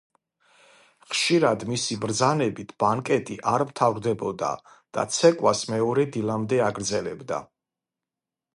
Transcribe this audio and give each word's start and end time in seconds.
ხშირად 1.09 1.65
მისი 1.71 1.97
ბრძანებით 2.05 2.71
ბანკეტი 2.83 3.37
არ 3.53 3.65
მთავრდებოდა 3.73 4.51
და 4.99 5.05
ცეკვას 5.19 5.61
მეორე 5.75 6.07
დილამდე 6.17 6.63
აგრძელებდა. 6.71 7.43